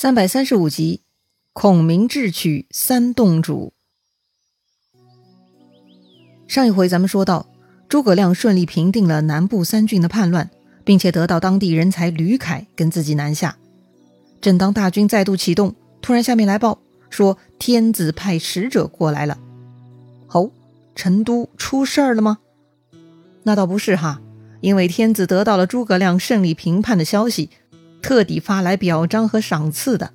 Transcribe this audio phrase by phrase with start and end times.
[0.00, 1.02] 三百三十五集，
[1.52, 3.72] 孔明智取三洞主。
[6.46, 7.48] 上一回咱们说到，
[7.88, 10.48] 诸葛亮顺利平定了南部三郡的叛乱，
[10.84, 13.58] 并且得到当地人才吕凯跟自己南下。
[14.40, 16.78] 正当大军再度启动，突然下面来报
[17.10, 19.36] 说天子派使者过来了。
[20.28, 20.52] 哦，
[20.94, 22.38] 成都出事儿了吗？
[23.42, 24.22] 那倒不是哈，
[24.60, 27.50] 因为天子得到了诸葛亮胜利平叛的消息。
[28.00, 30.12] 特地发来表彰和赏赐的，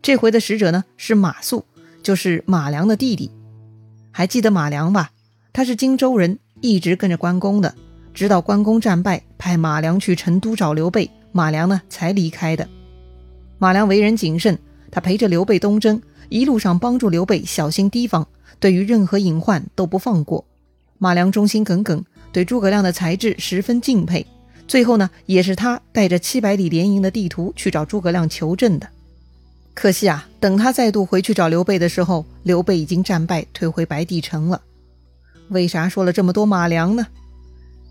[0.00, 1.62] 这回的使者呢是马谡，
[2.02, 3.30] 就是马良的弟弟。
[4.10, 5.10] 还记得马良吧？
[5.52, 7.74] 他是荆州人，一直跟着关公的，
[8.12, 12.68] 直到关公战败，派马良去成都找刘备，马良呢才离开的。
[13.58, 14.58] 马良为人谨慎，
[14.90, 18.26] 他陪着刘备东征，一路上帮助刘备小心提防，
[18.58, 20.44] 对于任何隐患都不放过。
[20.98, 24.26] 马良忠心耿耿，对诸葛亮的才智十分敬佩。
[24.66, 28.88] 最后呢，也是他带着七百里连营的地图去找诸葛亮求证的。
[29.74, 34.60] 可惜啊，等他再度回去找刘备的时候，刘备已经战败，退回白帝城了。
[35.48, 37.06] 为啥说了这么多马良呢？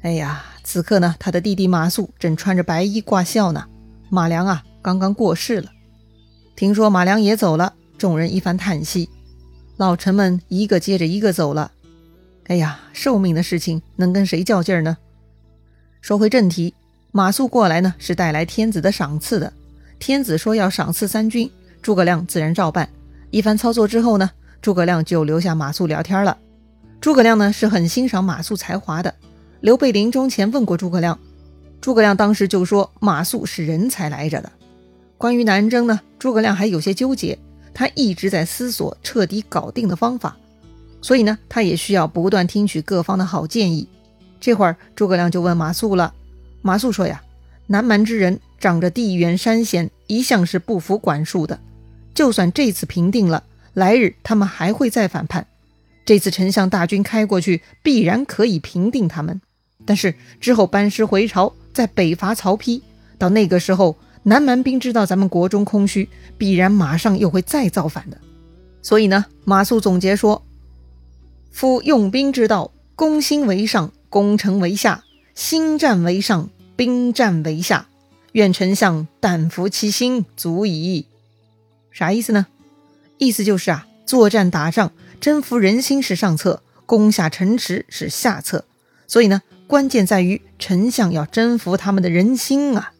[0.01, 3.65] 哎呀，此刻呢，他的弟弟马谡正穿着白衣挂孝呢。
[4.09, 5.71] 马良啊，刚刚过世了。
[6.55, 9.09] 听说马良也走了，众人一番叹息。
[9.77, 11.71] 老臣们一个接着一个走了。
[12.47, 14.97] 哎呀，寿命的事情能跟谁较劲儿呢？
[16.01, 16.73] 说回正题，
[17.11, 19.53] 马谡过来呢，是带来天子的赏赐的。
[19.99, 21.49] 天子说要赏赐三军，
[21.79, 22.89] 诸葛亮自然照办。
[23.29, 24.31] 一番操作之后呢，
[24.63, 26.35] 诸葛亮就留下马谡聊天了。
[26.99, 29.13] 诸葛亮呢是很欣赏马谡才华的。
[29.59, 31.19] 刘备临终前问过诸葛亮，
[31.79, 34.51] 诸葛亮当时就说马谡是人才来着的。
[35.19, 37.37] 关于南征呢，诸葛亮还有些纠结，
[37.75, 40.35] 他一直在思索彻底搞定的方法，
[40.99, 43.87] 所以呢，他也需要不断听取各方的好建议。
[44.41, 46.13] 这会儿，诸葛亮就问马谡了。
[46.63, 47.21] 马谡说：“呀，
[47.67, 51.59] 南蛮之人长着地缘山险，一向是不服管束的。
[52.13, 55.47] 就算这次平定了，来日他们还会再反叛。
[56.03, 59.39] 这次丞相大军开过去，必然可以平定他们。
[59.85, 62.81] 但是之后班师回朝，再北伐曹丕，
[63.17, 68.17] 到那个时候，南蛮兵知道咱们国中空虚，必然马上又会再造反的。
[68.81, 70.43] 所以呢，马谡总结说
[71.51, 77.87] ：‘夫用兵之道，攻心为上。’”攻城为下，心战为上，兵战为下。
[78.33, 81.05] 愿丞相胆服其心，足矣。
[81.91, 82.47] 啥意思呢？
[83.17, 84.91] 意思就是啊，作战打仗，
[85.21, 88.65] 征服人心是上策，攻下城池是下策。
[89.07, 92.91] 所以呢，关键在于丞相要征服他们的人心啊。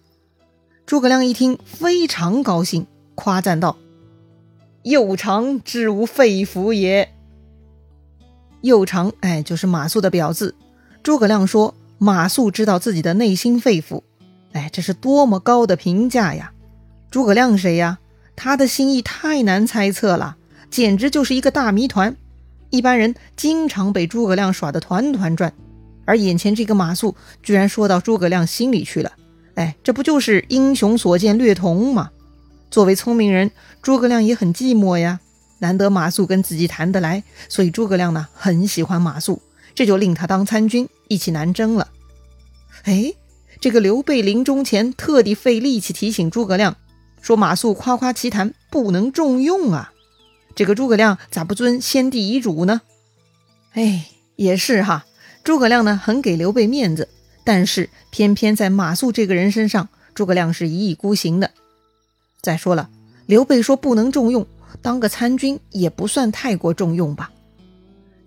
[0.85, 3.78] 诸葛亮一听，非常高兴，夸赞道
[4.83, 7.13] ：“幼长之无肺腑也。”
[8.63, 10.55] 幼长，哎，就是马谡的表字。
[11.03, 14.03] 诸葛亮说：“马谡知道自己的内心肺腑，
[14.53, 16.51] 哎，这是多么高的评价呀！
[17.09, 17.97] 诸葛亮谁呀？
[18.35, 20.38] 他的心意太难猜测了，
[20.69, 22.16] 简直就是一个大谜团。
[22.69, 25.51] 一般人经常被诸葛亮耍得团团转，
[26.06, 29.11] 而眼前这个马谡居然说到诸葛亮心里去了。
[29.56, 32.11] 哎，这不就是英雄所见略同吗？
[32.69, 33.50] 作为聪明人，
[33.81, 35.19] 诸葛亮也很寂寞呀。
[35.59, 39.40] 难得马谡跟自己谈得来，所以诸葛亮呢很喜欢马谡。”
[39.74, 41.90] 这就令他当参军，一起南征了。
[42.84, 43.14] 哎，
[43.59, 46.76] 这个刘备临终前特地费力气提醒诸葛亮，
[47.22, 49.94] 说马谡夸夸其谈，不能重用啊。
[50.56, 52.82] 这个诸葛亮咋不遵先帝遗嘱呢？
[53.74, 55.06] 哎，也是哈。
[55.44, 57.08] 诸葛亮呢很给刘备面子，
[57.44, 61.52] 但是偏偏在马谡这个人身上，诸葛亮是一意孤行的。
[62.42, 62.90] 再说了，
[63.26, 64.46] 刘备说不能重用，
[64.82, 67.32] 当个参军也不算太过重用吧。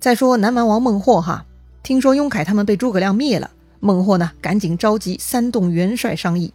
[0.04, 1.46] 再说南蛮王孟获哈，
[1.82, 3.50] 听说雍凯他们被诸葛亮灭了，
[3.80, 6.52] 孟获呢赶紧召集三洞元帅商议。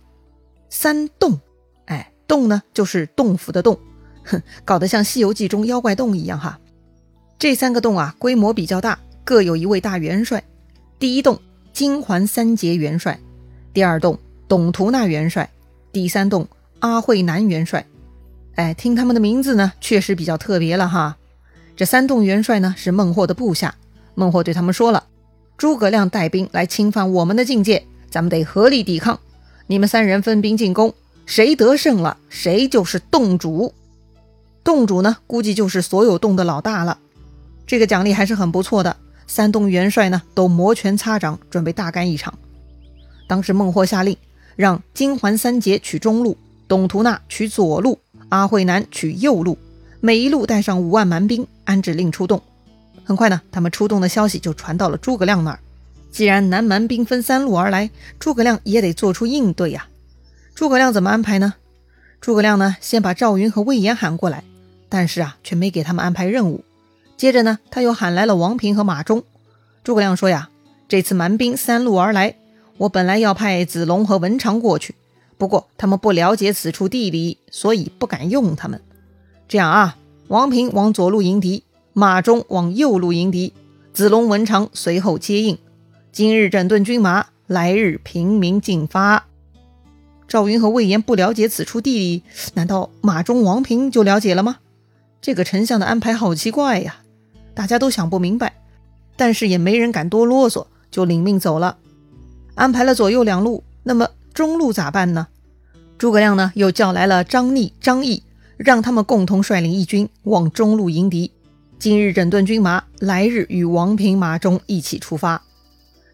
[0.69, 1.39] 三洞，
[1.85, 3.79] 哎，洞呢就是洞府的洞，
[4.23, 6.59] 哼， 搞得像《西游记》中妖怪洞一样哈。
[7.39, 10.43] 这三个洞啊规模比较大，各有一位大元帅。
[10.99, 11.39] 第一洞
[11.73, 13.19] 金环三杰元帅，
[13.73, 15.49] 第二洞董图那元帅，
[15.91, 16.47] 第三洞
[16.81, 17.83] 阿慧南元帅。
[18.57, 21.17] 哎，听他们的名字呢，确实比较特别了哈。
[21.79, 23.73] 这三洞元帅呢是孟获的部下，
[24.13, 25.05] 孟获对他们说了
[25.55, 29.17] ：“诸葛亮带兵来侵犯我们的境界，咱们得合力抵抗。
[29.67, 30.93] 你们三人分兵进攻，
[31.25, 33.73] 谁得胜了，谁就是洞主。
[34.61, 36.97] 洞主呢，估计就是所有洞的老大了。
[37.65, 38.97] 这个奖励还是很不错的。
[39.25, 42.37] 三洞元帅呢都摩拳擦掌，准备大干一场。
[43.25, 44.17] 当时孟获下令，
[44.57, 46.35] 让金环三杰取中路，
[46.67, 49.57] 董图纳取左路，阿慧南取右路。”
[50.01, 52.41] 每一路带上五万蛮兵，安置令出动。
[53.03, 55.59] 很快呢，他们出动的消息就传到了诸葛亮那儿。
[56.11, 59.87] 既然南蛮兵分三路而来，诸葛亮也得做出应对呀。
[60.55, 61.53] 诸葛亮怎么安排呢？
[62.19, 64.43] 诸葛亮呢，先把赵云和魏延喊过来，
[64.89, 66.63] 但是啊，却没给他们安排任务。
[67.15, 69.23] 接着呢，他又喊来了王平和马忠。
[69.83, 70.49] 诸葛亮说呀
[70.89, 72.35] ：“这次蛮兵三路而来，
[72.77, 74.95] 我本来要派子龙和文长过去，
[75.37, 78.81] 不过他们不了解此处地理，所以不敢用他们。
[79.47, 79.97] 这样啊，
[80.29, 83.51] 王平往左路迎敌，马忠往右路迎敌，
[83.93, 85.57] 子龙、文长随后接应。
[86.11, 89.25] 今日整顿军马，来日平民进发。”
[90.29, 92.23] 赵云和魏延不了解此处地理，
[92.53, 94.57] 难道马忠、王平就了解了吗？
[95.19, 96.97] 这个丞相的安排好奇怪呀！
[97.55, 98.53] 大家都想不明白，
[99.17, 101.77] 但是也没人敢多啰嗦，就领命走了。
[102.53, 105.25] 安排了左右两路，那么中路咋办呢？
[105.97, 108.21] 诸葛亮呢，又叫来了张逆、张翼，
[108.59, 111.31] 让他们共同率领义军往中路迎敌。
[111.79, 115.41] 今日整顿军马，来日与王平、马忠一起出发。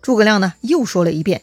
[0.01, 1.41] 诸葛亮呢，又说了一遍，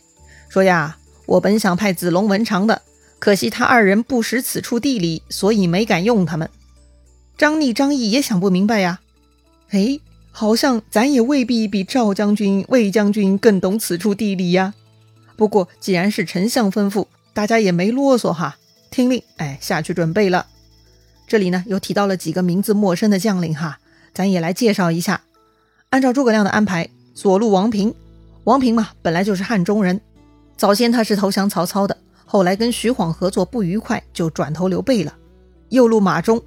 [0.49, 0.97] 说呀。
[1.25, 2.83] 我本想派子龙、文长的，
[3.19, 6.51] 可惜他二人不识此处地理，所以没敢用他们。
[7.39, 9.01] 张逆、张翼也想不明白呀。
[9.71, 9.99] 哎，
[10.31, 14.75] 好像咱也未必比赵将军、魏将军更懂此处地理呀。
[15.37, 18.59] 不过既然是丞相吩咐，大家也没啰嗦哈，
[18.91, 20.47] 听令，哎，下去准备了。
[21.27, 23.79] 这里呢，又提到了几个名字陌生的将领哈，
[24.13, 25.23] 咱也来介绍一下。
[25.91, 27.95] 按照诸葛亮的安排，左路王平，
[28.45, 30.01] 王平嘛，本来就是汉中人。
[30.57, 35.15] 早先他是投降曹操的，后来跟徐晃合作不愉快，就转投刘备了。
[35.71, 36.41] 右路马忠，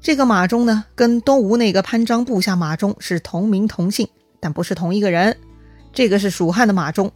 [0.00, 4.06] 这个马忠呢，跟东吴那个潘璋部下马忠是同名同姓，
[4.38, 5.36] 但不是同一个人。
[5.92, 7.10] 这个是蜀汉的马忠，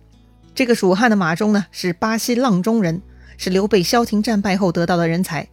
[0.54, 3.02] 这个蜀汉的马忠呢，是巴西阆中人，
[3.36, 5.46] 是刘备萧亭战败后得到的人才。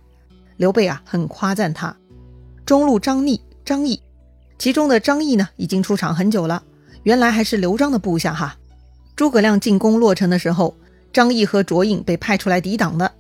[0.58, 1.96] 刘备啊，很夸赞他。
[2.66, 4.02] 中路张逆、张翼，
[4.60, 6.62] 其中的张翼呢，已经出场很久了，
[7.04, 8.58] 原来还是刘璋的部下哈。
[9.16, 10.76] 诸葛亮进攻洛城的时候。
[11.14, 13.12] 张翼和卓印被派出来抵挡的，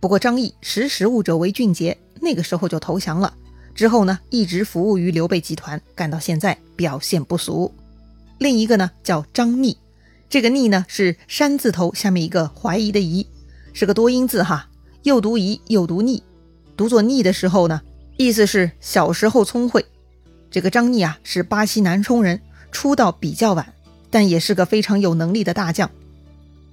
[0.00, 3.32] 不过张翼识时务者为俊杰，那个时候就投降了。
[3.76, 7.72] 之后呢，一直服务于刘备集团，干到现在，表现不俗。
[8.38, 9.76] 另一个呢，叫张逆，
[10.28, 13.24] 这个逆呢是山字头下面一个怀疑的疑，
[13.72, 14.68] 是个多音字哈，
[15.04, 16.20] 又读疑又读逆，
[16.76, 17.80] 读作逆的时候呢，
[18.16, 19.84] 意思是小时候聪慧。
[20.50, 22.40] 这个张逆啊，是巴西南充人，
[22.70, 23.74] 出道比较晚，
[24.10, 25.90] 但也是个非常有能力的大将。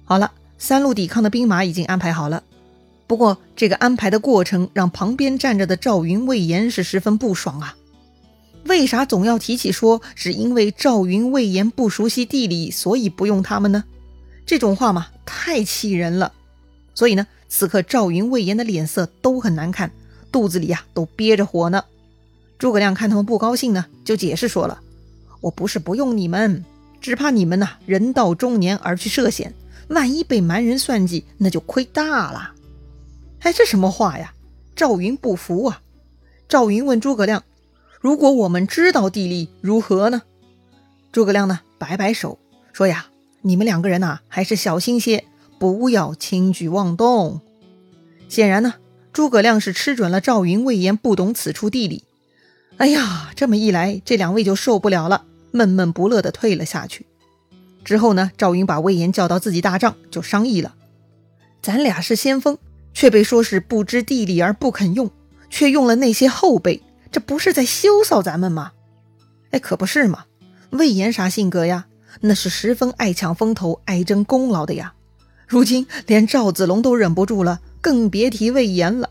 [0.04, 0.32] 好了。
[0.58, 2.44] 三路抵抗的兵马已经安排好了，
[3.08, 7.76] 不过这个安排的过程让旁边站着的赵云、魏延是十分不爽啊！
[8.66, 13.82] 为啥总要提起说是因为赵云、魏延不熟悉地理，所以不用他们呢？
[14.46, 16.32] 这种话嘛，太气人了。
[16.94, 19.92] 所以呢，此刻赵云、魏延的脸色都很难看，
[20.32, 21.84] 肚子里呀都憋着火呢。
[22.58, 24.80] 诸葛亮看他们不高兴呢，就解释说了
[25.42, 26.64] ：“我不是不用你们，
[26.98, 29.52] 只怕你们呐人到中年而去涉险。”
[29.88, 32.54] 万一被蛮人算计，那就亏大了。
[33.40, 34.32] 哎，这什么话呀？
[34.74, 35.82] 赵云不服啊！
[36.48, 37.44] 赵云问诸葛亮
[38.00, 40.22] ：“如果我们知道地利，如何呢？”
[41.12, 42.38] 诸葛亮呢，摆摆手
[42.72, 43.08] 说：“呀，
[43.42, 45.26] 你们两个人呐，还是小心些，
[45.62, 47.40] 不要轻举妄动。”
[48.28, 48.74] 显然呢，
[49.12, 52.02] 诸葛亮是吃准了赵云、魏延不懂此处地理。
[52.78, 57.06] 哎呀，这么一来，这两位就受不了了，闷闷不乐地退了下去。
[57.84, 60.74] 之后呢，赵云把魏延叫到自己大帐，就商议了
[61.62, 62.58] ：“咱俩是先锋，
[62.92, 65.12] 却被说是不知地理而不肯用，
[65.48, 66.82] 却用了那些后辈，
[67.12, 68.72] 这不是在羞臊咱们吗？”
[69.52, 70.24] 哎，可不是嘛！
[70.70, 71.86] 魏延啥性格呀？
[72.22, 74.94] 那是十分爱抢风头、爱争功劳的呀。
[75.52, 79.10] 如今连赵子龙都忍不住了，更别提魏延了。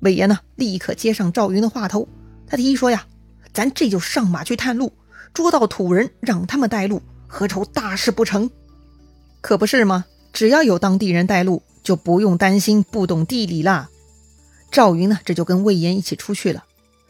[0.00, 2.06] 魏延呢，立刻接上赵云的话头，
[2.46, 3.06] 他提议说：“呀，
[3.54, 4.92] 咱这就上马去探路，
[5.32, 8.50] 捉到土人，让他们带路。”何愁大事不成？
[9.40, 10.04] 可不是吗？
[10.34, 13.88] 只要有当地人带路，就不用担心不懂地理啦。
[14.70, 16.62] 赵云呢，这就跟魏延一起出去了。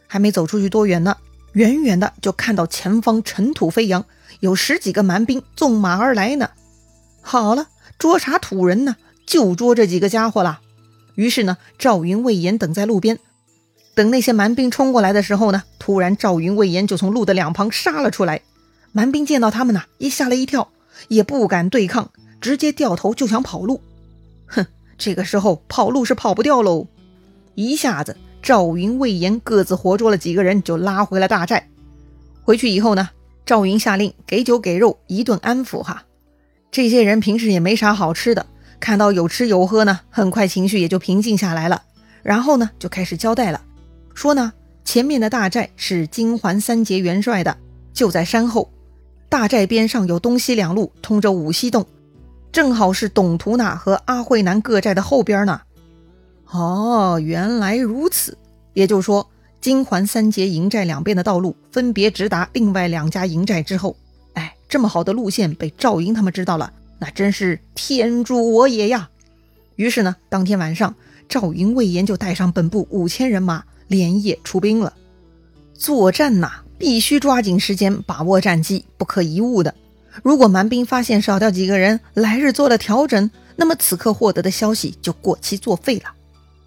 [0.06, 1.16] 还没走出去多远呢，
[1.54, 4.06] 远远的就看到前方尘土飞扬，
[4.38, 6.48] 有十几个蛮兵纵马而来呢。
[7.20, 7.66] 好了，
[8.00, 8.96] 捉啥土人呢？
[9.26, 10.60] 就捉这几个家伙了。
[11.16, 13.18] 于是呢，赵云、魏延等在路边，
[13.94, 18.40] 等那些蛮兵冲过来的时候呢，突然赵云、魏延就从路的两旁杀了出来。
[18.92, 20.70] 蛮兵见到他们呐，也吓了一跳，
[21.08, 23.82] 也不敢对抗，直接掉头就想跑路。
[24.46, 24.66] 哼，
[24.96, 26.86] 这个时候跑路是跑不掉喽。
[27.54, 31.68] 一下子，赵云、魏延各自活捉了几个人，就拉回了大寨。
[32.42, 33.10] 回去以后呢，
[33.44, 36.04] 赵云下令给酒给肉，一顿安抚哈。
[36.70, 38.46] 这些人平时也没啥好吃的，
[38.78, 41.82] 看到有吃有喝呢，很快情绪也就平静下来了。
[42.22, 43.60] 然后呢，就开始交代了，
[44.14, 44.52] 说呢，
[44.84, 47.56] 前面的大寨是金环三杰元帅的，
[47.92, 48.70] 就在山后。
[49.28, 51.86] 大寨边上有东西两路通着五溪洞，
[52.52, 55.60] 正好是董图纳和阿慧南各寨的后边呢。
[56.50, 58.36] 哦，原来如此。
[58.74, 59.28] 也就是说，
[59.60, 63.96] 金环三杰营寨两边的道路分别直达另外两家营寨之后，
[64.70, 69.10] 这么好的路线被赵云他们知道了，那真是天助我也呀！
[69.74, 70.94] 于是呢，当天晚上，
[71.28, 74.94] 赵云、魏延就带上本部五千人马，连夜出兵了。
[75.74, 79.74] 作战呐，必须抓紧时间，把握战机，不可一误的。
[80.22, 86.12] 如果蛮兵发现少掉几个人，来日做了调整，那么此刻获得的消息就过期作废了。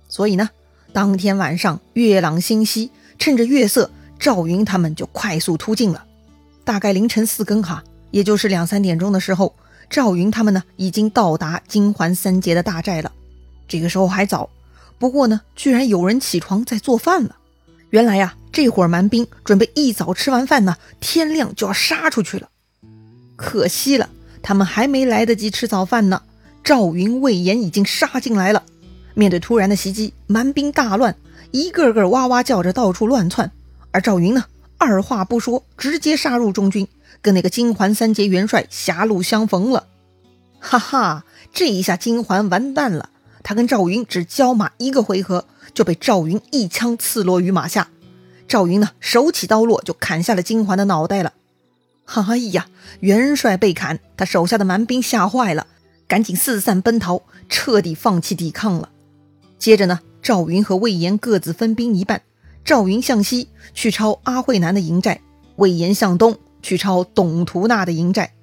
[0.09, 0.49] 所以呢，
[0.91, 6.03] 当天晚上月朗星稀，趁着月色，赵云他们就快速突进了。
[6.65, 7.83] 大概凌晨四更哈，
[8.13, 9.55] 也就是两三点钟的时候，
[9.89, 13.11] 赵云他们呢已经到达金环三杰的大寨了。
[13.67, 14.51] 这个时候还早，
[14.99, 17.37] 不过呢，居然有人起床在做饭了。
[17.89, 22.49] 原来呀，这会儿蛮兵准备一早吃完饭呢，天亮就要杀出去了。
[23.35, 24.07] 可惜了，
[24.43, 26.21] 他们还没来得及吃早饭呢，
[26.63, 28.61] 赵云、魏延已经杀进来了。
[29.15, 31.15] 面对突然的袭击，蛮兵大乱，
[31.49, 33.51] 一个个哇哇叫着到处乱窜。
[33.89, 34.45] 而赵云呢，
[34.83, 36.87] 二话不说，直接杀入中军，
[37.21, 39.87] 跟那个金环三杰元帅狭路相逢了。
[40.59, 41.23] 哈哈，
[41.53, 43.09] 这一下金环完蛋了，
[43.43, 47.87] 他跟赵云只交马一个回合，就被赵云一枪刺落于马下。
[48.45, 51.31] 赵云呢，手起刀落，就砍下了金环的脑袋了。
[52.05, 52.67] 哎呀，
[52.99, 55.67] 元帅被砍，他手下的蛮兵吓坏了，
[56.09, 58.89] 赶紧四散奔逃，彻底放弃抵抗了。
[59.57, 62.21] 接着呢，赵云和魏延各自分兵一半，
[62.65, 65.21] 赵云向西去抄阿慧南的营寨，
[65.57, 68.33] 魏延向东去抄董图纳的营寨。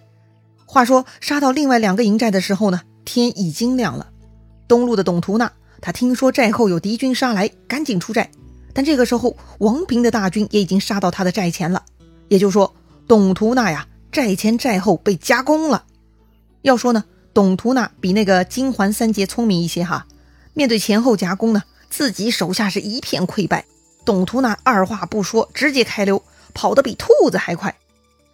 [0.67, 4.09] 话说杀到另外两个营寨的时候呢，天已经亮了。
[4.69, 8.31] 东路的董图纳，他听说寨后有敌军杀来，赶紧出寨。
[8.73, 11.85] 但这个时候，王平的大军也已经杀到他的寨前了，
[12.29, 12.73] 也就是说。
[13.09, 15.85] 董图纳呀，寨前寨后被夹攻了。
[16.63, 17.03] 要说呢，
[17.35, 20.07] 董图纳比那个金环三杰聪明一些哈。
[20.55, 23.65] 面对前后夹攻呢，自己手下是一片溃败。
[24.11, 26.21] 董图纳二话不说，直接开溜，
[26.53, 27.73] 跑得比兔子还快。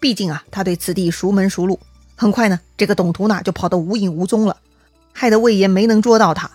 [0.01, 1.79] 毕竟啊，他对此地熟门熟路。
[2.15, 4.57] 很快呢，这个董图纳就跑得无影无踪了，
[5.13, 6.51] 害得魏延没能捉到他。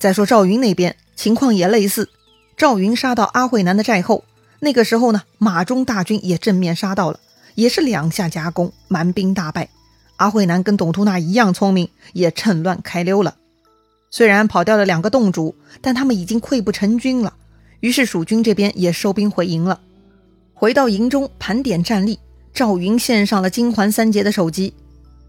[0.00, 2.08] 再说赵云那边情况也类似，
[2.56, 4.24] 赵云杀到阿慧南的寨后，
[4.58, 7.20] 那个时候呢，马中大军也正面杀到了。
[7.54, 9.68] 也是两下夹攻，蛮兵大败。
[10.16, 13.36] 阿慧南跟董突纳一样聪明，也趁乱开溜了。
[14.10, 17.34] 虽然跑掉了两个洞主，但他们已经溃不成军了。
[17.80, 19.80] 于是蜀军这边也收兵回营了。
[20.54, 22.18] 回到营中盘点战力，
[22.52, 24.74] 赵云献上了金环三杰的首级。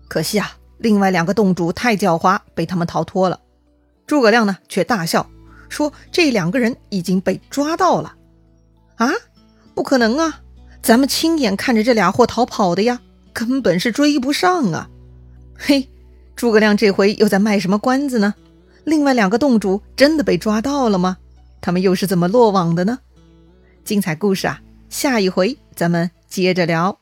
[0.07, 3.39] 可惜啊，另外两个洞主太狡猾，被他们逃脱了。
[4.07, 5.29] 诸葛亮呢，却大笑
[5.69, 8.15] 说：“这两个人已经被抓到了。”
[8.97, 9.11] 啊，
[9.75, 10.41] 不可能啊！
[10.81, 12.99] 咱们亲眼看着这俩货逃跑的呀，
[13.31, 14.89] 根本是追不上啊！
[15.55, 15.87] 嘿，
[16.35, 18.33] 诸葛亮这回又在卖什么关子呢？
[18.85, 21.17] 另外两个洞主真的被抓到了吗？
[21.61, 22.99] 他们又是怎么落网的呢？
[23.83, 26.99] 精彩故事啊，下一回咱们接着聊。